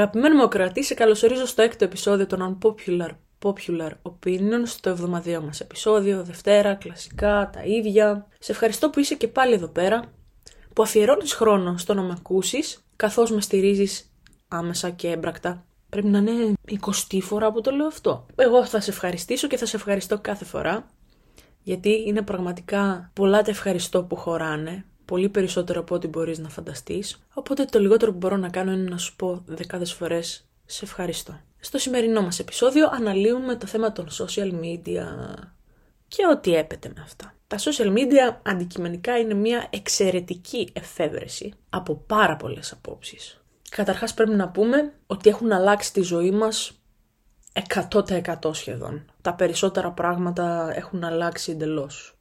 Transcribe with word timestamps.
Αγαπημένο 0.00 0.36
μου 0.36 0.42
ακροατή, 0.42 0.84
σε 0.84 0.94
καλωσορίζω 0.94 1.46
στο 1.46 1.62
έκτο 1.62 1.84
επεισόδιο 1.84 2.26
των 2.26 2.58
Unpopular 2.62 3.08
Popular 3.42 3.90
Opinions, 4.02 4.62
στο 4.64 4.90
εβδομαδιαίο 4.90 5.42
μας 5.42 5.60
επεισόδιο, 5.60 6.22
Δευτέρα, 6.22 6.74
κλασικά, 6.74 7.50
τα 7.52 7.62
ίδια. 7.64 8.26
Σε 8.38 8.52
ευχαριστώ 8.52 8.90
που 8.90 9.00
είσαι 9.00 9.14
και 9.14 9.28
πάλι 9.28 9.54
εδώ 9.54 9.68
πέρα, 9.68 10.12
που 10.72 10.82
αφιερώνεις 10.82 11.32
χρόνο 11.32 11.76
στο 11.76 11.94
να 11.94 12.02
με 12.02 12.14
ακούσεις, 12.18 12.84
καθώς 12.96 13.30
με 13.30 13.40
στηρίζεις 13.40 14.10
άμεσα 14.48 14.90
και 14.90 15.08
έμπρακτα. 15.08 15.64
Πρέπει 15.88 16.06
να 16.06 16.18
είναι 16.18 16.52
20 17.10 17.20
φορά 17.20 17.52
που 17.52 17.60
το 17.60 17.70
λέω 17.70 17.86
αυτό. 17.86 18.26
Εγώ 18.34 18.64
θα 18.64 18.80
σε 18.80 18.90
ευχαριστήσω 18.90 19.46
και 19.46 19.56
θα 19.56 19.66
σε 19.66 19.76
ευχαριστώ 19.76 20.18
κάθε 20.18 20.44
φορά, 20.44 20.86
γιατί 21.62 22.04
είναι 22.06 22.22
πραγματικά 22.22 23.10
πολλά 23.12 23.42
τα 23.42 23.50
ευχαριστώ 23.50 24.04
που 24.04 24.16
χωράνε, 24.16 24.84
πολύ 25.10 25.28
περισσότερο 25.28 25.80
από 25.80 25.94
ό,τι 25.94 26.06
μπορείς 26.08 26.38
να 26.38 26.48
φανταστείς, 26.48 27.18
οπότε 27.34 27.64
το 27.64 27.78
λιγότερο 27.78 28.12
που 28.12 28.18
μπορώ 28.18 28.36
να 28.36 28.48
κάνω 28.48 28.72
είναι 28.72 28.90
να 28.90 28.98
σου 28.98 29.16
πω 29.16 29.42
δεκάδες 29.46 29.92
φορές 29.92 30.48
σε 30.66 30.84
ευχαριστώ. 30.84 31.40
Στο 31.60 31.78
σημερινό 31.78 32.22
μας 32.22 32.38
επεισόδιο 32.38 32.88
αναλύουμε 32.92 33.56
το 33.56 33.66
θέμα 33.66 33.92
των 33.92 34.08
social 34.10 34.52
media 34.52 35.04
και 36.08 36.26
ό,τι 36.30 36.54
έπεται 36.54 36.92
με 36.94 37.02
αυτά. 37.02 37.34
Τα 37.46 37.58
social 37.58 37.92
media 37.92 38.36
αντικειμενικά 38.42 39.18
είναι 39.18 39.34
μια 39.34 39.66
εξαιρετική 39.70 40.68
εφεύρεση 40.72 41.52
από 41.70 41.94
πάρα 41.94 42.36
πολλές 42.36 42.72
απόψεις. 42.72 43.40
Καταρχάς 43.68 44.14
πρέπει 44.14 44.34
να 44.34 44.48
πούμε 44.48 44.92
ότι 45.06 45.28
έχουν 45.28 45.52
αλλάξει 45.52 45.92
τη 45.92 46.00
ζωή 46.00 46.30
μας 46.30 46.80
100% 47.90 48.54
σχεδόν. 48.54 49.04
Τα 49.22 49.34
περισσότερα 49.34 49.90
πράγματα 49.90 50.72
έχουν 50.74 51.04
αλλάξει 51.04 51.50
εντελώς. 51.50 52.19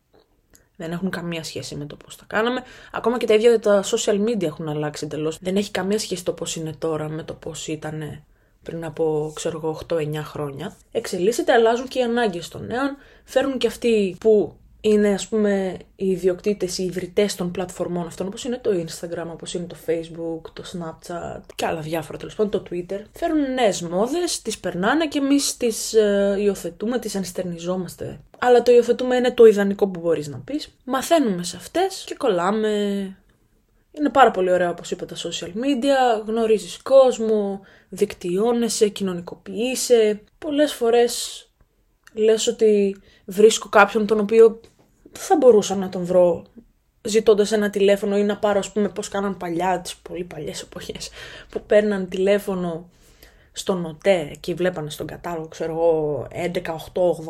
Δεν 0.80 0.92
έχουν 0.92 1.10
καμία 1.10 1.44
σχέση 1.44 1.76
με 1.76 1.86
το 1.86 1.96
πώς 1.96 2.16
τα 2.16 2.24
κάναμε. 2.28 2.64
Ακόμα 2.92 3.18
και 3.18 3.26
τα 3.26 3.34
ίδια 3.34 3.60
τα 3.60 3.84
social 3.84 4.28
media 4.28 4.44
έχουν 4.44 4.70
αλλάξει 4.70 5.06
εντελώς. 5.06 5.38
Δεν 5.42 5.56
έχει 5.56 5.72
καμία 5.72 6.00
σχέση 6.00 6.26
το 6.26 6.34
πώς 6.34 6.56
είναι 6.56 6.74
τώρα 6.80 7.10
με 7.10 7.24
το 7.24 7.34
πώς 7.34 7.68
ήταν 7.68 8.24
πριν 8.64 8.86
από, 8.86 9.32
ξέρω 9.36 9.58
εγώ, 9.64 9.80
8-9 9.90 10.24
χρόνια. 10.24 10.76
Εξελίσσεται, 10.92 11.52
αλλάζουν 11.52 11.88
και 11.88 12.00
οι 12.00 12.02
ανάγκες 12.02 12.48
των 12.48 12.66
νέων. 12.66 12.98
Φέρνουν 13.24 13.58
και 13.58 13.68
αυτοί 13.68 14.16
που 14.20 14.56
είναι 14.82 15.14
ας 15.14 15.28
πούμε 15.28 15.78
οι 15.96 16.10
ιδιοκτήτες, 16.10 16.78
οι 16.78 16.84
ιδρυτές 16.84 17.36
των 17.36 17.52
πλατφορμών 17.52 18.06
αυτών 18.06 18.28
όπως 18.28 18.44
είναι 18.44 18.58
το 18.58 18.70
Instagram, 18.72 19.28
όπως 19.32 19.54
είναι 19.54 19.66
το 19.66 19.76
Facebook, 19.86 20.52
το 20.54 20.64
Snapchat 20.74 21.42
και 21.56 21.66
άλλα 21.66 21.82
διάφορα 21.82 22.18
τέλος 22.18 22.36
πάντων, 22.36 22.52
το 22.52 22.64
Twitter. 22.70 23.00
Φέρνουν 23.14 23.54
νέες 23.54 23.82
μόδες, 23.82 24.42
τις 24.42 24.60
περνάνε 24.60 25.08
και 25.08 25.18
εμείς 25.18 25.58
τις 25.58 25.94
ε, 25.94 26.36
υιοθετούμε, 26.40 27.00
τις 27.00 27.16
ανιστερνιζόμαστε. 27.16 28.20
Αλλά 28.40 28.62
το 28.62 28.72
υιοθετούμε 28.72 29.16
είναι 29.16 29.32
το 29.32 29.46
ιδανικό 29.46 29.88
που 29.88 30.00
μπορείς 30.00 30.28
να 30.28 30.38
πεις. 30.38 30.76
Μαθαίνουμε 30.84 31.44
σε 31.44 31.58
αυτές 31.58 32.04
και 32.06 32.16
κολλάμε. 32.16 32.70
Είναι 33.92 34.10
πάρα 34.10 34.32
πολύ 34.32 34.52
ωραία 34.52 34.70
όπως 34.70 34.92
είπα 34.92 35.06
τα 35.06 35.16
social 35.16 35.48
media, 35.48 36.24
γνωρίζεις 36.26 36.82
κόσμο, 36.82 37.62
δικτυώνεσαι, 37.90 38.88
κοινωνικοποιείσαι. 38.88 40.22
Πολλές 40.38 40.74
φορές 40.74 41.44
λες 42.14 42.48
ότι 42.48 43.02
βρίσκω 43.26 43.70
κάποιον 43.70 44.06
τον 44.06 44.20
οποίο 44.20 44.60
θα 45.12 45.38
μπορούσα 45.38 45.76
να 45.76 45.90
τον 45.90 46.06
βρω 46.06 46.46
ζητώντας 47.02 47.52
ένα 47.52 47.70
τηλέφωνο 47.70 48.18
ή 48.18 48.24
να 48.24 48.38
πάρω, 48.38 48.60
ας 48.60 48.72
πούμε, 48.72 48.90
πώς 48.90 49.10
κάναν 49.10 49.38
παλιά, 49.38 49.80
τις 49.80 49.96
πολύ 49.96 50.24
παλιές 50.24 50.62
εποχές, 50.62 51.10
που 51.50 51.62
παίρναν 51.68 52.10
τηλέφωνο 52.10 52.90
στον 53.60 53.86
ΟΤΕ 53.86 54.32
και 54.40 54.54
βλέπανε 54.54 54.90
στον 54.90 55.08
κατάλογο, 55.08 55.48
ξέρω 55.48 55.72
εγώ, 55.72 56.28
11, 56.32 56.62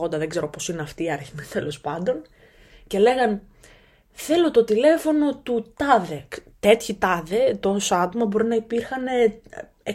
8, 0.04 0.06
80, 0.06 0.10
δεν 0.10 0.30
ξέρω 0.30 0.50
πώ 0.50 0.74
είναι 0.74 0.82
αυτή 0.82 1.04
η 1.04 1.12
αριθμή 1.12 1.44
τέλος 1.54 1.80
πάντων, 1.80 2.22
και 2.88 3.00
λέγαν 3.00 3.42
Θέλω 4.22 4.52
το 4.52 4.64
τηλέφωνο 4.64 5.36
του 5.36 5.74
τάδε. 5.76 6.28
Τέτοιοι 6.60 6.94
τάδε, 6.94 7.58
τόσα 7.60 8.02
άτομα 8.02 8.26
μπορεί 8.26 8.46
να 8.46 8.56
υπήρχαν 8.56 9.04
100 9.84 9.94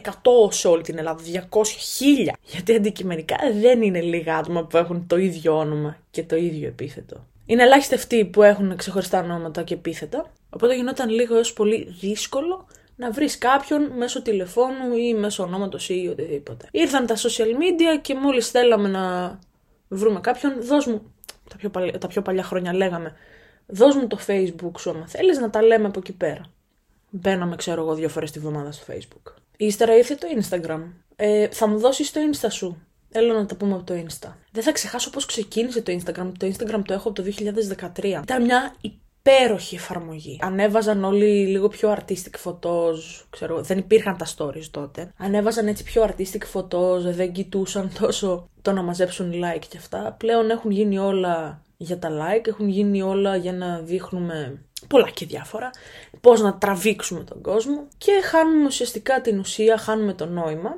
σε 0.49 0.69
όλη 0.69 0.83
την 0.83 0.99
Ελλάδα, 0.99 1.23
200, 1.33 1.37
1000. 1.39 2.33
Γιατί 2.43 2.75
αντικειμενικά 2.75 3.37
δεν 3.61 3.83
είναι 3.83 4.01
λίγα 4.01 4.37
άτομα 4.37 4.65
που 4.65 4.77
έχουν 4.77 5.07
το 5.07 5.17
ίδιο 5.17 5.59
όνομα 5.59 5.97
και 6.11 6.23
το 6.23 6.37
ίδιο 6.37 6.69
επίθετο. 6.69 7.27
Είναι 7.47 7.63
ελάχιστοι 7.63 7.95
αυτοί 7.95 8.25
που 8.25 8.43
έχουν 8.43 8.77
ξεχωριστά 8.77 9.23
ονόματα 9.23 9.63
και 9.63 9.75
επίθετα. 9.75 10.33
Οπότε 10.51 10.75
γινόταν 10.77 11.09
λίγο 11.09 11.37
έως 11.37 11.53
πολύ 11.53 11.95
δύσκολο 12.01 12.67
να 12.97 13.11
βρεις 13.11 13.39
κάποιον 13.39 13.91
μέσω 13.97 14.23
τηλεφώνου 14.23 14.97
ή 14.97 15.15
μέσω 15.15 15.43
ονόματος 15.43 15.89
ή 15.89 16.09
οτιδήποτε. 16.11 16.69
Ήρθαν 16.71 17.07
τα 17.07 17.17
social 17.17 17.49
media 17.49 18.01
και 18.01 18.15
μόλις 18.15 18.51
θέλαμε 18.51 18.89
να 18.89 19.39
βρούμε 19.89 20.21
κάποιον, 20.21 20.63
δώσ' 20.63 20.87
μου. 20.87 21.13
Τα 21.51 21.57
πιο, 21.57 21.71
παλιά, 21.71 21.99
τα 21.99 22.07
πιο 22.07 22.23
παλιά 22.23 22.43
χρόνια 22.43 22.75
λέγαμε, 22.75 23.13
δώσ' 23.67 23.97
μου 23.97 24.07
το 24.07 24.19
facebook 24.27 24.79
σου 24.79 24.91
άμα 24.91 25.09
θέλεις 25.09 25.39
να 25.39 25.51
τα 25.51 25.63
λέμε 25.63 25.87
από 25.87 25.99
εκεί 25.99 26.13
πέρα. 26.13 26.41
Μπαίναμε, 27.11 27.57
ξέρω 27.57 27.83
εγώ, 27.83 27.95
δύο 27.95 28.09
φορές 28.09 28.31
τη 28.31 28.39
βδομάδα 28.39 28.73
στο 28.73 28.93
facebook. 28.93 29.33
Ύστερα 29.57 29.97
ήρθε 29.97 30.15
το 30.15 30.27
Instagram. 30.41 30.83
Ε, 31.17 31.49
θα 31.49 31.69
μου 31.69 31.79
δώσεις 31.79 32.13
το 32.13 32.21
Insta 32.33 32.47
σου. 32.51 32.83
Έλα 33.13 33.35
να 33.35 33.47
τα 33.47 33.55
πούμε 33.57 33.75
από 33.75 33.85
το 33.85 33.95
Insta. 33.95 34.29
Δεν 34.53 34.63
θα 34.63 34.73
ξεχάσω 34.73 35.11
πώς 35.11 35.27
ξεκίνησε 35.27 35.83
το 35.83 35.93
Instagram. 35.93 36.33
Το 36.39 36.47
Instagram 36.47 36.83
το 36.87 36.93
έχω 36.93 37.09
από 37.09 37.23
το 37.23 37.31
2013. 37.97 38.05
Ήταν 38.05 38.45
μια 38.45 38.75
υπέροχη 39.27 39.75
εφαρμογή. 39.75 40.39
Ανέβαζαν 40.43 41.05
όλοι 41.05 41.47
λίγο 41.47 41.69
πιο 41.69 41.97
artistic 41.99 42.45
photos, 42.45 42.97
ξέρω, 43.31 43.63
δεν 43.63 43.79
υπήρχαν 43.79 44.17
τα 44.17 44.27
stories 44.37 44.67
τότε. 44.71 45.13
Ανέβαζαν 45.17 45.67
έτσι 45.67 45.83
πιο 45.85 46.09
artistic 46.09 46.43
photos, 46.53 47.01
δεν 47.01 47.33
κοιτούσαν 47.33 47.93
τόσο 48.01 48.49
το 48.63 48.73
να 48.73 48.83
μαζέψουν 48.83 49.33
like 49.33 49.65
και 49.69 49.77
αυτά. 49.77 50.17
Πλέον 50.19 50.51
έχουν 50.51 50.71
γίνει 50.71 50.99
όλα 50.99 51.63
για 51.77 51.99
τα 51.99 52.09
like, 52.11 52.47
έχουν 52.47 52.69
γίνει 52.69 53.03
όλα 53.03 53.37
για 53.37 53.53
να 53.53 53.79
δείχνουμε 53.79 54.65
πολλά 54.89 55.11
και 55.11 55.27
διάφορα, 55.27 55.71
πώς 56.21 56.41
να 56.41 56.59
τραβήξουμε 56.59 57.25
τον 57.25 57.41
κόσμο 57.43 57.87
και 57.99 58.13
χάνουμε 58.25 58.65
ουσιαστικά 58.65 59.21
την 59.21 59.39
ουσία, 59.39 59.77
χάνουμε 59.77 60.13
το 60.13 60.27
νόημα, 60.27 60.71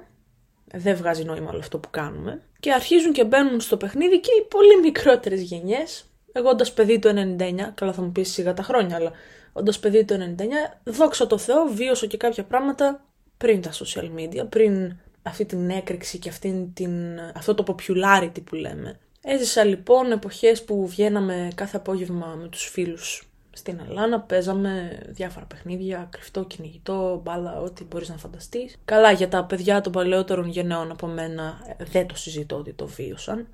δεν 0.75 0.97
βγάζει 0.97 1.25
νόημα 1.25 1.51
όλο 1.51 1.59
αυτό 1.59 1.79
που 1.79 1.91
κάνουμε 1.91 2.43
και 2.61 2.73
αρχίζουν 2.73 3.13
και 3.13 3.25
μπαίνουν 3.25 3.61
στο 3.61 3.77
παιχνίδι 3.77 4.21
και 4.21 4.31
οι 4.41 4.47
πολύ 4.49 4.81
μικρότερες 4.81 5.43
γενιές, 5.43 6.05
εγώ 6.37 6.49
όντας 6.49 6.73
παιδί 6.73 6.99
το 6.99 7.09
99, 7.39 7.55
καλά 7.75 7.93
θα 7.93 8.03
μου 8.03 8.13
πεις 8.13 8.33
σιγά 8.33 8.55
τα 8.55 8.63
χρόνια, 8.63 8.97
αλλά 8.97 9.13
όντας 9.53 9.79
παιδί 9.79 10.05
το 10.05 10.15
99, 10.15 10.43
δόξα 10.85 11.27
τω 11.27 11.39
Θεώ, 11.39 11.67
βίωσα 11.67 12.07
και 12.07 12.17
κάποια 12.17 12.45
πράγματα 12.45 13.05
πριν 13.37 13.63
τα 13.63 13.71
social 13.73 14.11
media, 14.19 14.47
πριν 14.49 14.97
αυτή 15.23 15.45
την 15.45 15.71
έκρηξη 15.71 16.19
και 16.19 16.29
αυτή 16.29 16.71
την, 16.75 16.93
αυτό 17.35 17.55
το 17.55 17.65
popularity 17.67 18.45
που 18.45 18.55
λέμε. 18.55 18.99
Έζησα 19.23 19.65
λοιπόν 19.65 20.13
εποχές 20.13 20.65
που 20.65 20.87
βγαίναμε 20.87 21.49
κάθε 21.55 21.77
απόγευμα 21.77 22.39
με 22.41 22.49
τους 22.49 22.65
φίλους 22.65 23.29
στην 23.51 23.81
Ελλάδα, 23.89 24.21
παίζαμε 24.21 25.01
διάφορα 25.07 25.47
παιχνίδια, 25.47 26.09
κρυφτό, 26.11 26.45
κυνηγητό, 26.45 27.21
μπάλα, 27.25 27.61
ό,τι 27.61 27.85
μπορείς 27.85 28.09
να 28.09 28.17
φανταστείς. 28.17 28.77
Καλά, 28.85 29.11
για 29.11 29.29
τα 29.29 29.45
παιδιά 29.45 29.81
των 29.81 29.93
παλαιότερων 29.93 30.49
γενναιών 30.49 30.91
από 30.91 31.07
μένα 31.07 31.59
δεν 31.79 32.07
το 32.07 32.17
συζητώ 32.17 32.57
ότι 32.57 32.73
το 32.73 32.87
βίωσαν, 32.87 33.49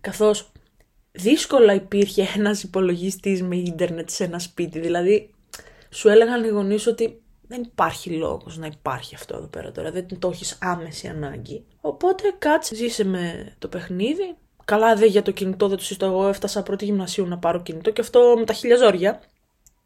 καθώς 0.00 0.52
δύσκολα 1.14 1.74
υπήρχε 1.74 2.28
ένας 2.36 2.62
υπολογιστής 2.62 3.42
με 3.42 3.56
ίντερνετ 3.56 4.10
σε 4.10 4.24
ένα 4.24 4.38
σπίτι, 4.38 4.78
δηλαδή 4.78 5.30
σου 5.90 6.08
έλεγαν 6.08 6.44
οι 6.44 6.48
γονείς 6.48 6.86
ότι 6.86 7.20
δεν 7.48 7.62
υπάρχει 7.62 8.10
λόγος 8.10 8.56
να 8.56 8.66
υπάρχει 8.66 9.14
αυτό 9.14 9.36
εδώ 9.36 9.46
πέρα 9.46 9.72
τώρα, 9.72 9.90
δεν 9.90 10.18
το 10.18 10.28
έχεις 10.28 10.58
άμεση 10.60 11.08
ανάγκη. 11.08 11.64
Οπότε 11.80 12.34
κάτσε, 12.38 12.74
ζήσε 12.74 13.04
με 13.04 13.54
το 13.58 13.68
παιχνίδι, 13.68 14.36
Καλά, 14.64 14.94
δε 14.94 15.06
για 15.06 15.22
το 15.22 15.30
κινητό 15.30 15.68
δεν 15.68 15.76
το 15.76 15.84
συζητώ. 15.84 16.06
Εγώ 16.06 16.28
έφτασα 16.28 16.62
πρώτη 16.62 16.84
γυμνασίου 16.84 17.26
να 17.26 17.38
πάρω 17.38 17.62
κινητό 17.62 17.90
και 17.90 18.00
αυτό 18.00 18.34
με 18.38 18.44
τα 18.44 18.52
χίλια 18.52 18.76
ζόρια. 18.76 19.20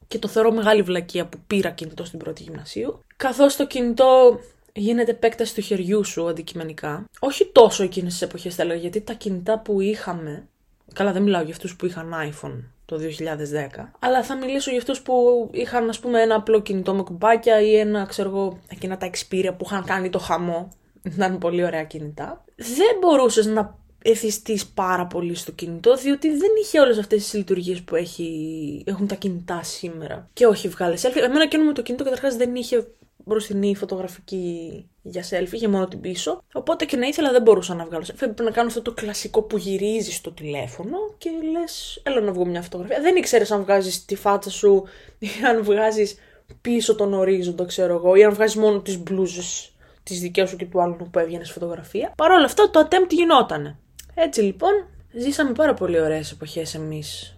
Και 0.08 0.18
το 0.18 0.28
θεωρώ 0.28 0.52
μεγάλη 0.52 0.82
βλακεία 0.82 1.26
που 1.26 1.38
πήρα 1.46 1.70
κινητό 1.70 2.04
στην 2.04 2.18
πρώτη 2.18 2.42
γυμνασίου. 2.42 3.00
Καθώς 3.16 3.56
το 3.56 3.66
κινητό 3.66 4.40
γίνεται 4.74 5.10
επέκταση 5.10 5.54
του 5.54 5.60
χεριού 5.60 6.04
σου 6.04 6.28
αντικειμενικά. 6.28 7.04
Όχι 7.20 7.46
τόσο 7.46 7.82
εκείνες 7.82 8.12
τις 8.12 8.22
εποχές 8.22 8.54
θα 8.54 8.62
έλεγα, 8.62 8.80
γιατί 8.80 9.00
τα 9.00 9.12
κινητά 9.12 9.58
που 9.58 9.80
είχαμε. 9.80 10.48
Καλά, 10.94 11.12
δεν 11.12 11.22
μιλάω 11.22 11.42
για 11.42 11.52
αυτούς 11.52 11.76
που 11.76 11.86
είχαν 11.86 12.14
iPhone 12.32 12.62
το 12.84 12.96
2010. 12.96 13.92
Αλλά 13.98 14.22
θα 14.22 14.36
μιλήσω 14.36 14.70
για 14.70 14.78
αυτούς 14.78 15.00
που 15.00 15.48
είχαν, 15.52 15.88
ας 15.88 15.98
πούμε, 15.98 16.22
ένα 16.22 16.34
απλό 16.34 16.60
κινητό 16.60 16.94
με 16.94 17.02
κουμπάκια 17.02 17.60
ή 17.60 17.76
ένα, 17.76 18.06
ξέρω 18.06 18.28
εγώ, 18.28 18.58
εκείνα 18.68 18.96
τα 18.96 19.10
Xperia 19.10 19.50
που 19.56 19.64
είχαν 19.64 19.84
κάνει 19.84 20.10
το 20.10 20.18
χαμό. 20.18 20.68
Ήταν 21.02 21.38
πολύ 21.38 21.64
ωραία 21.64 21.84
κινητά. 21.84 22.44
Δεν 22.56 22.96
μπορούσες 23.00 23.46
να 23.46 23.78
εθιστείς 24.02 24.66
πάρα 24.66 25.06
πολύ 25.06 25.34
στο 25.34 25.52
κινητό, 25.52 25.96
διότι 25.96 26.28
δεν 26.28 26.50
είχε 26.62 26.80
όλες 26.80 26.98
αυτές 26.98 27.22
τις 27.22 27.34
λειτουργίες 27.34 27.82
που 27.82 27.94
έχει, 27.94 28.82
έχουν 28.86 29.06
τα 29.06 29.14
κινητά 29.14 29.62
σήμερα. 29.62 30.28
Και 30.32 30.46
όχι 30.46 30.68
βγάλες 30.68 31.06
selfie. 31.06 31.22
Εμένα 31.22 31.46
και 31.46 31.58
με 31.58 31.72
το 31.72 31.82
κινητό 31.82 32.04
καταρχάς 32.04 32.36
δεν 32.36 32.54
είχε 32.54 32.86
μπροστινή 33.28 33.76
φωτογραφική 33.76 34.88
για 35.02 35.24
selfie, 35.30 35.52
για 35.52 35.68
μόνο 35.68 35.88
την 35.88 36.00
πίσω. 36.00 36.42
Οπότε 36.52 36.84
και 36.84 36.96
να 36.96 37.06
ήθελα 37.06 37.30
δεν 37.30 37.42
μπορούσα 37.42 37.74
να 37.74 37.84
βγάλω 37.84 38.04
selfie. 38.06 38.16
Πρέπει 38.18 38.42
να 38.42 38.50
κάνω 38.50 38.68
αυτό 38.68 38.82
το 38.82 38.92
κλασικό 38.92 39.42
που 39.42 39.56
γυρίζεις 39.56 40.14
στο 40.14 40.32
τηλέφωνο 40.32 40.96
και 41.18 41.30
λες, 41.52 42.00
έλα 42.02 42.20
να 42.20 42.32
βγω 42.32 42.44
μια 42.44 42.62
φωτογραφία. 42.62 43.00
Δεν 43.00 43.16
ήξερες 43.16 43.50
αν 43.50 43.62
βγάζεις 43.62 44.04
τη 44.04 44.16
φάτσα 44.16 44.50
σου 44.50 44.84
ή 45.18 45.28
αν 45.48 45.62
βγάζεις 45.62 46.16
πίσω 46.60 46.94
τον 46.94 47.14
ορίζοντα, 47.14 47.64
ξέρω 47.64 47.94
εγώ, 47.94 48.14
ή 48.14 48.24
αν 48.24 48.34
βγάζεις 48.34 48.56
μόνο 48.56 48.80
τις 48.80 48.98
μπλούζες 48.98 49.72
τις 50.02 50.20
δικές 50.20 50.48
σου 50.48 50.56
και 50.56 50.66
του 50.66 50.82
άλλου 50.82 50.96
που 51.10 51.18
έβγαινες 51.18 51.50
φωτογραφία. 51.50 52.12
Παρ' 52.16 52.30
όλα 52.30 52.44
αυτά 52.44 52.70
το 52.70 52.80
attempt 52.80 53.10
γινότανε. 53.10 53.78
Έτσι 54.14 54.40
λοιπόν, 54.40 54.70
ζήσαμε 55.12 55.52
πάρα 55.52 55.74
πολύ 55.74 56.00
ωραίες 56.00 56.30
εποχές 56.30 56.74
εμείς 56.74 57.36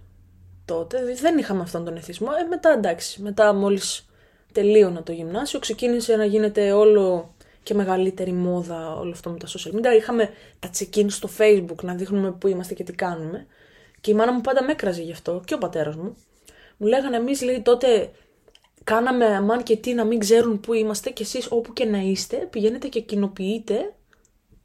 τότε. 0.65 1.15
Δεν 1.21 1.39
είχαμε 1.39 1.63
αυτόν 1.63 1.85
τον 1.85 1.97
εθισμό. 1.97 2.29
Ε, 2.41 2.47
μετά 2.49 2.71
εντάξει, 2.71 3.23
μετά 3.23 3.55
μόλις 3.55 4.10
τελείωνα 4.53 5.03
το 5.03 5.13
γυμνάσιο, 5.13 5.59
ξεκίνησε 5.59 6.17
να 6.17 6.25
γίνεται 6.25 6.73
όλο 6.73 7.35
και 7.63 7.75
μεγαλύτερη 7.75 8.33
μόδα 8.33 8.95
όλο 8.95 9.11
αυτό 9.11 9.31
με 9.31 9.39
τα 9.39 9.47
social 9.47 9.75
media. 9.77 9.97
Είχαμε 9.97 10.31
τα 10.59 10.71
check-in 10.79 11.07
στο 11.09 11.29
facebook 11.39 11.83
να 11.83 11.95
δείχνουμε 11.95 12.33
πού 12.33 12.49
είμαστε 12.49 12.75
και 12.75 12.85
τι 12.85 12.93
κάνουμε. 12.93 13.47
Και 14.01 14.11
η 14.11 14.15
μάνα 14.15 14.33
μου 14.33 14.41
πάντα 14.41 14.63
με 14.63 14.73
έκραζε 14.73 15.03
γι' 15.03 15.13
αυτό 15.13 15.43
και 15.45 15.55
ο 15.55 15.59
πατέρας 15.59 15.97
μου. 15.97 16.17
Μου 16.77 16.87
λέγανε 16.87 17.17
εμείς 17.17 17.43
λέει 17.43 17.61
τότε 17.61 18.11
κάναμε 18.85 19.25
αμάν 19.25 19.63
και 19.63 19.77
τι 19.77 19.95
να 19.95 20.05
μην 20.05 20.19
ξέρουν 20.19 20.61
πού 20.61 20.73
είμαστε 20.73 21.11
και 21.11 21.23
εσείς 21.23 21.47
όπου 21.51 21.73
και 21.73 21.85
να 21.85 21.99
είστε 21.99 22.37
πηγαίνετε 22.37 22.89
και 22.89 23.01
κοινοποιείτε 23.01 23.95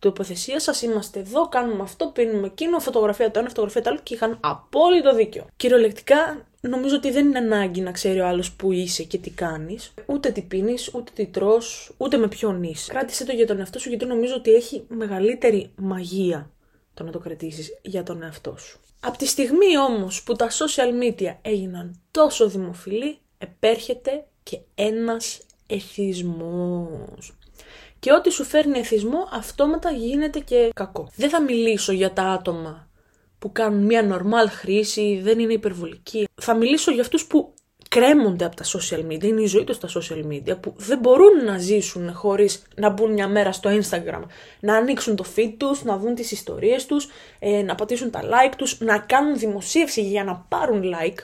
τοποθεσία 0.05 0.59
σας 0.59 0.81
είμαστε 0.81 1.19
εδώ, 1.19 1.47
κάνουμε 1.49 1.81
αυτό, 1.81 2.07
πίνουμε 2.07 2.47
εκείνο, 2.47 2.79
φωτογραφία 2.79 3.31
το 3.31 3.39
ένα, 3.39 3.47
φωτογραφία 3.47 3.81
το 3.81 3.89
άλλο 3.89 3.99
και 4.03 4.13
είχαν 4.13 4.37
απόλυτο 4.41 5.15
δίκιο. 5.15 5.47
Κυριολεκτικά, 5.55 6.45
νομίζω 6.61 6.95
ότι 6.95 7.11
δεν 7.11 7.27
είναι 7.27 7.37
ανάγκη 7.37 7.81
να 7.81 7.91
ξέρει 7.91 8.19
ο 8.19 8.27
άλλος 8.27 8.51
που 8.51 8.71
είσαι 8.71 9.03
και 9.03 9.17
τι 9.17 9.29
κάνεις, 9.29 9.93
ούτε 10.05 10.29
τι 10.29 10.41
πίνεις, 10.41 10.93
ούτε 10.93 11.11
τι 11.15 11.25
τρώ, 11.25 11.61
ούτε 11.97 12.17
με 12.17 12.27
ποιον 12.27 12.63
είσαι. 12.63 12.91
Κράτησε 12.91 13.25
το 13.25 13.31
για 13.31 13.47
τον 13.47 13.59
εαυτό 13.59 13.79
σου, 13.79 13.89
γιατί 13.89 14.05
νομίζω 14.05 14.35
ότι 14.35 14.53
έχει 14.53 14.85
μεγαλύτερη 14.87 15.71
μαγεία 15.75 16.49
το 16.93 17.03
να 17.03 17.11
το 17.11 17.19
κρατήσεις 17.19 17.79
για 17.81 18.03
τον 18.03 18.23
εαυτό 18.23 18.57
σου. 18.57 18.79
Από 18.99 19.17
τη 19.17 19.27
στιγμή 19.27 19.77
όμως 19.77 20.23
που 20.23 20.33
τα 20.33 20.49
social 20.49 21.03
media 21.03 21.35
έγιναν 21.41 22.01
τόσο 22.11 22.49
δημοφιλή, 22.49 23.17
επέρχεται 23.37 24.25
και 24.43 24.59
ένας 24.75 25.39
εθισμός 25.67 27.33
και 28.05 28.13
ό,τι 28.13 28.29
σου 28.29 28.43
φέρνει 28.43 28.79
εθισμό 28.79 29.27
αυτόματα 29.31 29.91
γίνεται 29.91 30.39
και 30.39 30.69
κακό. 30.75 31.09
Δεν 31.15 31.29
θα 31.29 31.41
μιλήσω 31.41 31.91
για 31.91 32.13
τα 32.13 32.23
άτομα 32.23 32.87
που 33.39 33.51
κάνουν 33.51 33.85
μια 33.85 34.03
νορμάλ 34.03 34.49
χρήση, 34.49 35.19
δεν 35.23 35.39
είναι 35.39 35.53
υπερβολική. 35.53 36.27
Θα 36.41 36.55
μιλήσω 36.55 36.91
για 36.91 37.01
αυτούς 37.01 37.25
που 37.25 37.53
κρέμονται 37.89 38.45
από 38.45 38.55
τα 38.55 38.63
social 38.63 39.11
media, 39.11 39.23
είναι 39.23 39.41
η 39.41 39.45
ζωή 39.45 39.63
τους 39.63 39.75
στα 39.75 39.87
social 39.87 40.25
media, 40.31 40.61
που 40.61 40.73
δεν 40.77 40.99
μπορούν 40.99 41.43
να 41.45 41.57
ζήσουν 41.57 42.13
χωρίς 42.13 42.63
να 42.75 42.89
μπουν 42.89 43.11
μια 43.11 43.27
μέρα 43.27 43.51
στο 43.51 43.69
Instagram, 43.69 44.21
να 44.59 44.75
ανοίξουν 44.75 45.15
το 45.15 45.25
feed 45.35 45.53
τους, 45.57 45.83
να 45.83 45.97
δουν 45.97 46.15
τις 46.15 46.31
ιστορίες 46.31 46.85
τους, 46.85 47.07
ε, 47.39 47.61
να 47.61 47.75
πατήσουν 47.75 48.11
τα 48.11 48.21
like 48.21 48.53
τους, 48.57 48.79
να 48.79 48.99
κάνουν 48.99 49.37
δημοσίευση 49.37 50.01
για 50.01 50.23
να 50.23 50.45
πάρουν 50.49 50.83
like 50.83 51.19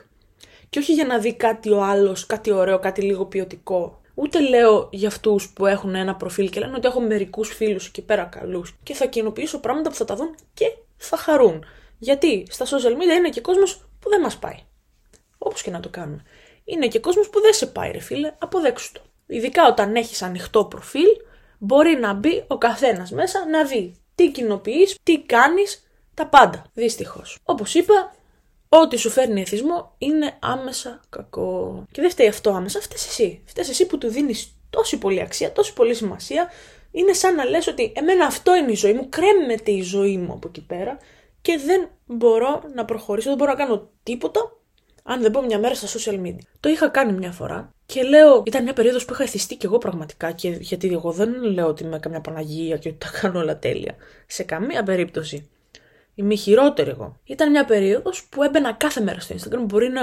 και 0.70 0.80
όχι 0.80 0.94
για 0.94 1.06
να 1.06 1.18
δει 1.18 1.34
κάτι 1.34 1.70
ο 1.72 1.84
άλλος, 1.84 2.26
κάτι 2.26 2.52
ωραίο, 2.52 2.80
κάτι 2.80 3.02
λίγο 3.02 3.26
ποιοτικό 3.26 4.01
Ούτε 4.22 4.40
λέω 4.40 4.90
για 4.92 5.08
αυτούς 5.08 5.50
που 5.50 5.66
έχουν 5.66 5.96
ένα 5.96 6.16
προφίλ 6.16 6.50
και 6.50 6.60
λένε 6.60 6.76
ότι 6.76 6.88
έχω 6.88 7.02
μερικούς 7.02 7.50
φίλους 7.50 7.88
εκεί 7.88 8.02
πέρα 8.02 8.24
καλούς 8.24 8.76
και 8.84 8.94
θα 8.94 9.06
κοινοποιήσω 9.06 9.60
πράγματα 9.60 9.90
που 9.90 9.96
θα 9.96 10.06
τα 10.06 10.16
δουν 10.16 10.36
και 10.54 10.66
θα 10.98 11.18
χαρούν. 11.18 11.66
Γιατί 11.98 12.46
στα 12.50 12.66
social 12.66 12.92
media 12.92 13.18
είναι 13.18 13.30
και 13.30 13.42
κόσμος 13.42 13.86
που 14.00 14.10
δεν 14.10 14.22
μας 14.22 14.38
πάει. 14.38 14.58
Όπως 15.38 15.62
και 15.62 15.72
να 15.72 15.80
το 15.80 15.90
κάνουμε. 15.90 16.24
Είναι 16.64 16.88
και 16.88 17.00
κόσμος 17.00 17.30
που 17.30 17.42
δεν 17.42 17.54
σε 17.54 17.66
πάει, 17.68 17.92
ρε 17.92 18.00
φίλε, 18.00 18.34
αποδέξου 18.38 18.92
το. 18.92 19.02
Ειδικά 19.28 19.68
όταν 19.68 19.96
έχεις 19.96 20.22
ανοιχτό 20.22 20.66
προφίλ, 20.66 21.10
μπορεί 21.58 21.96
να 21.96 22.14
μπει 22.14 22.44
ο 22.48 22.58
καθένας 22.58 23.12
μέσα 23.12 23.50
να 23.50 23.66
δει 23.66 23.96
τι 24.16 24.32
κοινοποιείς, 24.32 24.98
τι 25.04 25.20
κάνεις, 25.20 25.88
τα 26.14 26.28
πάντα. 26.28 26.66
Δυστυχώς. 26.74 27.38
Όπως 27.44 27.74
είπα, 27.74 28.16
Ό,τι 28.74 28.98
σου 28.98 29.10
φέρνει 29.10 29.42
εθισμό 29.42 29.96
είναι 29.98 30.38
άμεσα 30.40 31.02
κακό. 31.10 31.86
Και 31.92 32.02
δεν 32.02 32.10
φταίει 32.10 32.28
αυτό 32.28 32.50
άμεσα, 32.50 32.82
φταίεις 32.82 33.08
εσύ. 33.08 33.42
Φταίεις 33.46 33.70
εσύ 33.70 33.86
που 33.86 33.98
του 33.98 34.08
δίνεις 34.08 34.56
τόση 34.70 34.98
πολύ 34.98 35.22
αξία, 35.22 35.52
τόση 35.52 35.74
πολύ 35.74 35.94
σημασία. 35.94 36.50
Είναι 36.92 37.14
σαν 37.14 37.36
να 37.36 37.46
λες 37.46 37.68
ότι 37.68 37.92
εμένα 37.96 38.26
αυτό 38.26 38.56
είναι 38.56 38.72
η 38.72 38.76
ζωή 38.76 38.94
μου, 38.94 39.10
κρέμεται 39.10 39.72
η 39.72 39.82
ζωή 39.82 40.18
μου 40.18 40.34
από 40.34 40.48
εκεί 40.48 40.66
πέρα 40.66 40.98
και 41.42 41.60
δεν 41.66 41.90
μπορώ 42.06 42.64
να 42.76 42.86
προχωρήσω, 42.86 43.30
δεν 43.30 43.38
μπορώ 43.38 43.52
να 43.52 43.58
κάνω 43.58 43.90
τίποτα 44.04 44.58
αν 45.04 45.22
δεν 45.22 45.32
πω 45.32 45.42
μια 45.42 45.60
μέρα 45.60 45.76
στα 45.76 46.00
social 46.00 46.26
media. 46.26 46.44
Το 46.60 46.70
είχα 46.70 46.88
κάνει 46.88 47.14
μια 47.14 47.32
φορά 47.32 47.74
και 47.86 48.04
λέω, 48.04 48.44
ήταν 48.46 48.64
μια 48.64 48.74
περίοδος 48.74 49.06
που 49.06 49.14
είχα 49.14 49.24
εθιστεί 49.24 49.56
κι 49.56 49.66
εγώ 49.66 49.78
πραγματικά. 49.78 50.32
Και, 50.32 50.50
γιατί 50.50 50.88
εγώ 50.88 51.12
δεν 51.12 51.44
λέω 51.44 51.68
ότι 51.68 51.84
είμαι 51.84 52.00
καμιά 52.00 52.22
Παναγία 52.22 52.78
και 52.78 52.90
ότι 52.90 52.98
τα 52.98 53.10
κάνω 53.22 53.40
όλα 53.40 53.60
τέλεια. 53.60 53.96
Σε 54.28 54.44
καμία 54.44 54.84
περίπτωση 54.84 55.50
είμαι 56.22 56.36
χειρότερη 56.36 56.90
εγώ. 56.90 57.20
Ήταν 57.24 57.52
μια 57.52 57.66
περίοδος 57.66 58.26
που 58.30 58.44
έμπαινα 58.44 58.74
κάθε 58.74 59.02
μέρα 59.02 59.20
στο 59.20 59.36
Instagram. 59.36 59.64
Μπορεί 59.66 59.90
να 59.90 60.02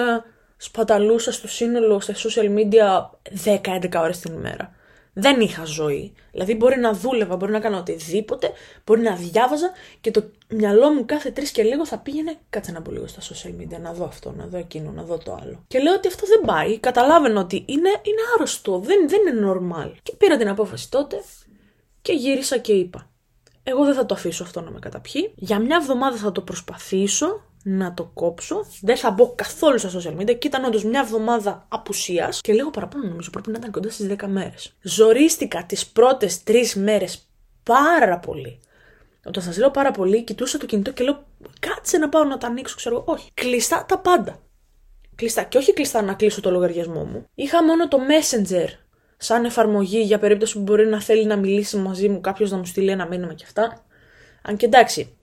σπαταλούσα 0.57 1.33
στο 1.33 1.49
σύνολο 1.49 2.01
στα 2.01 2.15
social 2.15 2.59
media 2.59 3.11
10-11 3.45 3.93
ώρες 3.95 4.19
την 4.19 4.33
ημέρα. 4.33 4.77
Δεν 5.13 5.41
είχα 5.41 5.65
ζωή. 5.65 6.13
Δηλαδή 6.33 6.55
μπορεί 6.55 6.79
να 6.79 6.93
δούλευα, 6.93 7.37
μπορεί 7.37 7.53
να 7.53 7.61
κάνω 7.61 7.79
οτιδήποτε, 7.79 8.53
μπορεί 8.85 9.01
να 9.01 9.15
διάβαζα 9.15 9.71
και 10.01 10.11
το 10.11 10.25
μυαλό 10.49 10.93
μου 10.93 11.05
κάθε 11.05 11.31
τρεις 11.31 11.51
και 11.51 11.63
λίγο 11.63 11.87
θα 11.87 11.99
πήγαινε. 11.99 12.37
Κάτσε 12.51 12.73
να 12.73 12.81
μπω 12.81 12.91
λίγο 12.91 13.07
στα 13.07 13.21
social 13.21 13.61
media, 13.61 13.81
να 13.81 13.93
δω 13.93 14.05
αυτό, 14.05 14.35
να 14.37 14.47
δω 14.47 14.59
εκείνο, 14.59 14.91
να 14.91 15.03
δω 15.03 15.19
το 15.19 15.39
άλλο. 15.43 15.65
Και 15.67 15.79
λέω 15.79 15.95
ότι 15.95 16.09
αυτό 16.09 16.27
δεν 16.27 16.41
πάει. 16.47 16.79
Καταλάβαινα 16.79 17.41
ότι 17.41 17.57
είναι, 17.57 17.89
είναι 17.89 18.21
άρρωστο, 18.35 18.79
δεν, 18.79 19.09
δεν 19.09 19.21
είναι 19.27 19.51
normal. 19.53 19.93
Και 20.03 20.15
πήρα 20.19 20.37
την 20.37 20.49
απόφαση 20.49 20.91
τότε 20.91 21.23
και 22.03 22.13
γύρισα 22.13 22.59
και 22.59 22.73
είπα. 22.73 23.08
Εγώ 23.71 23.85
δεν 23.85 23.95
θα 23.95 24.07
το 24.07 24.15
αφήσω 24.15 24.43
αυτό 24.43 24.61
να 24.61 24.71
με 24.71 24.79
καταπιεί. 24.79 25.33
Για 25.35 25.59
μια 25.59 25.79
εβδομάδα 25.81 26.17
θα 26.17 26.33
το 26.33 26.41
προσπαθήσω 26.41 27.43
να 27.63 27.95
το 27.95 28.11
κόψω. 28.15 28.67
Δεν 28.81 28.97
θα 28.97 29.11
μπω 29.11 29.33
καθόλου 29.35 29.79
στα 29.79 29.91
social 29.91 30.21
media. 30.21 30.39
Και 30.39 30.47
ήταν 30.47 30.65
όντως 30.65 30.85
μια 30.85 31.01
εβδομάδα 31.01 31.67
απουσίας. 31.69 32.41
Και 32.41 32.53
λίγο 32.53 32.71
παραπάνω 32.71 33.09
νομίζω 33.09 33.31
πρέπει 33.31 33.51
να 33.51 33.59
ήταν 33.59 33.71
κοντά 33.71 33.91
στις 33.91 34.07
10 34.07 34.27
μέρες. 34.27 34.77
Ζορίστηκα 34.83 35.65
τις 35.65 35.87
πρώτες 35.87 36.43
τρεις 36.43 36.75
μέρες 36.75 37.29
πάρα 37.63 38.19
πολύ. 38.19 38.61
Όταν 39.27 39.43
σας 39.43 39.57
λέω 39.57 39.71
πάρα 39.71 39.91
πολύ, 39.91 40.23
κοιτούσα 40.25 40.59
το 40.59 40.67
κινητό 40.67 40.93
και 40.93 41.05
λέω 41.05 41.25
κάτσε 41.59 41.99
να 41.99 42.09
πάω 42.09 42.25
να 42.25 42.39
τα 42.39 42.47
ανοίξω, 42.47 42.77
ξέρω 42.77 43.03
Όχι. 43.07 43.31
Κλειστά 43.35 43.85
τα 43.89 43.99
πάντα. 43.99 44.39
Κλειστά. 45.15 45.43
Και 45.43 45.59
όχι 45.59 45.73
κλειστά 45.73 46.03
να 46.03 46.15
κλείσω 46.15 46.41
το 46.41 46.51
λογαριασμό 46.51 47.05
μου. 47.05 47.27
Είχα 47.35 47.65
μόνο 47.65 47.89
το 47.89 47.99
Messenger 47.99 48.69
σαν 49.19 49.45
εφαρμογή 49.45 50.01
για 50.01 50.19
περίπτωση 50.19 50.53
που 50.53 50.61
μπορεί 50.61 50.87
να 50.87 51.01
θέλει 51.01 51.27
να 51.27 51.37
μιλήσει 51.37 51.77
μαζί 51.77 52.09
μου 52.09 52.21
κάποιος 52.21 52.51
να 52.51 52.57
μου 52.57 52.65
στείλει 52.65 52.91
ένα 52.91 53.07
μήνυμα 53.07 53.35
και 53.35 53.45
αυτά. 53.47 53.85
Αν 54.43 54.57
και 54.57 54.67
εντάξει, 54.67 55.17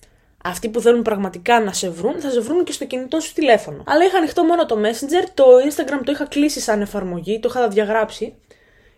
αυτοί 0.44 0.70
που 0.70 0.82
θέλουν 0.82 1.02
πραγματικά 1.02 1.62
να 1.62 1.74
σε 1.74 1.90
βρουν, 1.90 2.20
θα 2.20 2.30
σε 2.30 2.40
βρουν 2.40 2.64
και 2.64 2.72
στο 2.72 2.86
κινητό 2.86 3.20
σου 3.20 3.34
τηλέφωνο. 3.34 3.84
Αλλά 3.86 4.06
είχα 4.06 4.18
ανοιχτό 4.18 4.44
μόνο 4.44 4.66
το 4.66 4.76
Messenger, 4.76 5.30
το 5.34 5.44
Instagram 5.70 6.02
το 6.04 6.12
είχα 6.12 6.26
κλείσει 6.26 6.60
σαν 6.60 6.82
εφαρμογή, 6.82 7.40
το 7.40 7.50
είχα 7.52 7.68
διαγράψει. 7.68 8.36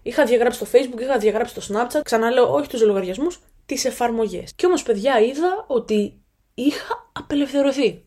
Είχα 0.01 0.25
διαγράψει 0.25 0.59
το 0.59 0.67
Facebook, 0.71 1.01
είχα 1.01 1.17
διαγράψει 1.17 1.53
το 1.53 1.61
Snapchat. 1.69 2.01
Ξαναλέω, 2.03 2.53
όχι 2.53 2.67
τους 2.69 2.81
λογαριασμούς, 2.81 3.39
τις 3.65 3.85
εφαρμογές. 3.85 4.53
Και 4.55 4.65
όμως, 4.65 4.83
παιδιά, 4.83 5.19
είδα 5.19 5.65
ότι 5.67 6.21
είχα 6.53 7.09
απελευθερωθεί. 7.11 8.05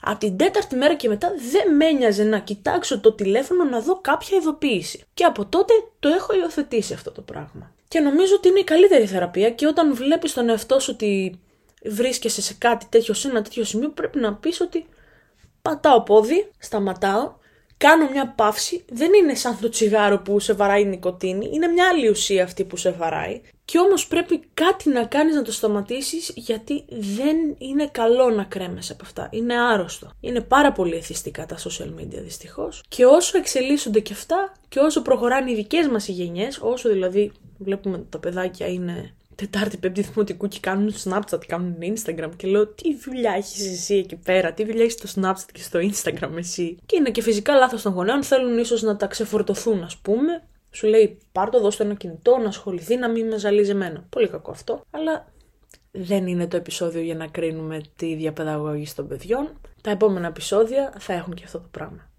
Από 0.00 0.18
την 0.18 0.36
τέταρτη 0.36 0.76
μέρα 0.76 0.94
και 0.94 1.08
μετά 1.08 1.32
δεν 1.50 1.76
με 1.76 1.84
ένοιαζε 1.84 2.24
να 2.24 2.38
κοιτάξω 2.38 3.00
το 3.00 3.12
τηλέφωνο 3.12 3.64
να 3.64 3.80
δω 3.80 4.00
κάποια 4.00 4.38
ειδοποίηση. 4.38 5.04
Και 5.14 5.24
από 5.24 5.46
τότε 5.46 5.72
το 5.98 6.08
έχω 6.08 6.34
υιοθετήσει 6.34 6.92
αυτό 6.92 7.10
το 7.10 7.20
πράγμα. 7.20 7.74
Και 7.88 8.00
νομίζω 8.00 8.34
ότι 8.34 8.48
είναι 8.48 8.58
η 8.58 8.64
καλύτερη 8.64 9.06
θεραπεία 9.06 9.50
και 9.50 9.66
όταν 9.66 9.94
βλέπεις 9.94 10.32
τον 10.32 10.48
εαυτό 10.48 10.80
σου 10.80 10.90
ότι 10.94 11.40
βρίσκεσαι 11.84 12.42
σε 12.42 12.54
κάτι 12.54 12.86
τέτοιο, 12.88 13.14
σε 13.14 13.28
ένα 13.28 13.42
τέτοιο 13.42 13.64
σημείο, 13.64 13.88
πρέπει 13.88 14.18
να 14.18 14.34
πεις 14.34 14.60
ότι 14.60 14.86
πατάω 15.62 16.02
πόδι, 16.02 16.50
σταματάω 16.58 17.32
κάνω 17.84 18.08
μια 18.10 18.32
παύση, 18.36 18.84
δεν 18.88 19.12
είναι 19.12 19.34
σαν 19.34 19.58
το 19.60 19.68
τσιγάρο 19.68 20.18
που 20.18 20.40
σε 20.40 20.52
βαράει 20.52 20.84
νοικοτήνη, 20.84 21.50
είναι 21.52 21.66
μια 21.66 21.88
άλλη 21.88 22.08
ουσία 22.08 22.44
αυτή 22.44 22.64
που 22.64 22.76
σε 22.76 22.90
βαράει. 22.90 23.40
Και 23.64 23.78
όμως 23.78 24.06
πρέπει 24.06 24.42
κάτι 24.54 24.88
να 24.88 25.04
κάνεις 25.04 25.34
να 25.34 25.42
το 25.42 25.52
σταματήσεις 25.52 26.32
γιατί 26.34 26.84
δεν 26.88 27.36
είναι 27.58 27.86
καλό 27.86 28.30
να 28.30 28.44
κρέμεσαι 28.44 28.92
από 28.92 29.02
αυτά. 29.04 29.28
Είναι 29.30 29.60
άρρωστο. 29.60 30.10
Είναι 30.20 30.40
πάρα 30.40 30.72
πολύ 30.72 30.96
εθιστικά 30.96 31.46
τα 31.46 31.56
social 31.56 32.00
media 32.00 32.20
δυστυχώς. 32.22 32.82
Και 32.88 33.04
όσο 33.04 33.38
εξελίσσονται 33.38 34.00
και 34.00 34.12
αυτά 34.12 34.52
και 34.68 34.78
όσο 34.78 35.02
προχωράνε 35.02 35.50
οι 35.50 35.54
δικές 35.54 35.88
μας 35.88 36.08
οι 36.08 36.12
γενιές, 36.12 36.58
όσο 36.62 36.88
δηλαδή 36.88 37.32
βλέπουμε 37.58 38.06
τα 38.08 38.18
παιδάκια 38.18 38.66
είναι 38.66 39.14
Τετάρτη, 39.40 39.76
Πέμπτη 39.76 40.00
Δημοτικού 40.00 40.48
και 40.48 40.58
κάνουν 40.60 40.94
Snapchat, 41.04 41.46
κάνουν 41.46 41.76
Instagram 41.80 42.30
και 42.36 42.46
λέω 42.46 42.66
τι 42.66 42.96
δουλειά 42.96 43.32
έχεις 43.32 43.72
εσύ 43.72 43.94
εκεί 43.94 44.16
πέρα, 44.16 44.52
τι 44.52 44.64
δουλειά 44.64 44.82
έχεις 44.84 44.92
στο 44.92 45.20
Snapchat 45.20 45.48
και 45.52 45.62
στο 45.62 45.78
Instagram 45.78 46.36
εσύ; 46.36 46.76
Και 46.86 46.96
είναι 46.96 47.10
και 47.10 47.22
φυσικά 47.22 47.54
λάθος 47.54 47.82
των 47.82 47.92
γονέων, 47.92 48.22
θέλουν 48.22 48.58
ίσως 48.58 48.82
να 48.82 48.96
τα 48.96 49.06
ξεφορτωθούν, 49.06 49.82
ας 49.82 49.96
πούμε. 49.96 50.42
Σου 50.70 50.86
λέει 50.86 51.18
πάρ 51.32 51.50
το, 51.50 51.60
δώστε 51.60 51.84
ένα 51.84 51.94
κινητό, 51.94 52.36
να 52.36 52.48
ασχοληθεί, 52.48 52.96
να 52.96 53.08
μην 53.08 53.26
με 53.26 53.38
ζαλίζει 53.38 53.70
εμένα. 53.70 54.04
Πολύ 54.10 54.28
κακό 54.28 54.50
αυτό, 54.50 54.84
αλλά 54.90 55.32
δεν 55.90 56.26
είναι 56.26 56.46
το 56.46 56.56
επεισόδιο 56.56 57.00
για 57.00 57.14
να 57.14 57.26
κρίνουμε 57.26 57.80
τη 57.96 58.14
διαπαιδαγώγηση 58.14 58.96
των 58.96 59.08
παιδιών. 59.08 59.60
Τα 59.80 59.90
επόμενα 59.90 60.26
επεισόδια 60.26 60.94
θα 60.98 61.12
έχουν 61.12 61.34
και 61.34 61.42
αυτό 61.44 61.58
το 61.58 61.68
πράγμα. 61.70 62.10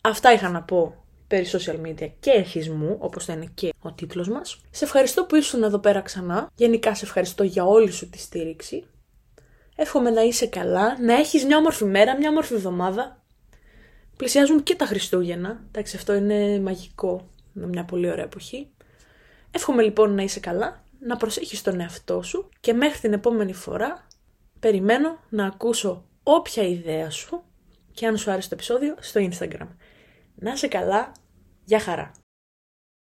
Αυτά 0.00 0.32
είχα 0.32 0.48
να 0.48 0.62
πω 0.62 0.99
περί 1.30 1.46
social 1.52 1.86
media 1.86 2.10
και 2.20 2.30
εθισμού, 2.30 2.96
όπως 2.98 3.24
θα 3.24 3.32
είναι 3.32 3.50
και 3.54 3.72
ο 3.80 3.92
τίτλος 3.92 4.28
μας. 4.28 4.60
Σε 4.70 4.84
ευχαριστώ 4.84 5.24
που 5.24 5.36
ήσουν 5.36 5.62
εδώ 5.62 5.78
πέρα 5.78 6.00
ξανά. 6.00 6.50
Γενικά 6.54 6.94
σε 6.94 7.04
ευχαριστώ 7.04 7.44
για 7.44 7.64
όλη 7.64 7.90
σου 7.90 8.10
τη 8.10 8.18
στήριξη. 8.18 8.84
Εύχομαι 9.76 10.10
να 10.10 10.22
είσαι 10.22 10.46
καλά, 10.46 11.00
να 11.00 11.14
έχεις 11.14 11.44
μια 11.44 11.56
όμορφη 11.56 11.84
μέρα, 11.84 12.16
μια 12.16 12.28
όμορφη 12.28 12.54
εβδομάδα. 12.54 13.22
Πλησιάζουν 14.16 14.62
και 14.62 14.74
τα 14.74 14.86
Χριστούγεννα. 14.86 15.60
Εντάξει, 15.68 15.96
αυτό 15.96 16.14
είναι 16.14 16.60
μαγικό. 16.60 17.28
Είναι 17.56 17.66
μια 17.66 17.84
πολύ 17.84 18.10
ωραία 18.10 18.24
εποχή. 18.24 18.68
Εύχομαι 19.50 19.82
λοιπόν 19.82 20.14
να 20.14 20.22
είσαι 20.22 20.40
καλά, 20.40 20.84
να 21.00 21.16
προσέχεις 21.16 21.62
τον 21.62 21.80
εαυτό 21.80 22.22
σου 22.22 22.48
και 22.60 22.72
μέχρι 22.72 22.98
την 22.98 23.12
επόμενη 23.12 23.52
φορά 23.52 24.06
περιμένω 24.60 25.18
να 25.28 25.46
ακούσω 25.46 26.04
όποια 26.22 26.62
ιδέα 26.62 27.10
σου 27.10 27.42
και 27.92 28.06
αν 28.06 28.16
σου 28.16 28.30
άρεσε 28.30 28.48
το 28.48 28.54
επεισόδιο 28.54 28.94
στο 29.00 29.28
Instagram. 29.30 29.68
Να 30.40 30.52
είσαι 30.52 30.68
καλά, 30.68 31.12
για 31.64 31.80
χαρά! 31.80 32.10